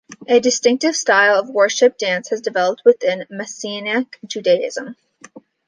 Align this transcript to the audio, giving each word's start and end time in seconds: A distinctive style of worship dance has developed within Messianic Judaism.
A 0.27 0.39
distinctive 0.39 0.95
style 0.95 1.37
of 1.37 1.47
worship 1.51 1.95
dance 1.95 2.29
has 2.29 2.41
developed 2.41 2.81
within 2.83 3.27
Messianic 3.29 4.17
Judaism. 4.25 4.95